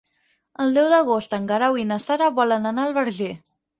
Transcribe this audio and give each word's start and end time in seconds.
El 0.63 0.71
deu 0.77 0.87
d'agost 0.93 1.35
en 1.39 1.45
Guerau 1.51 1.77
i 1.81 1.85
na 1.93 1.99
Sara 2.09 2.31
volen 2.41 2.67
anar 2.71 2.87
al 2.87 2.97
Verger. 3.01 3.33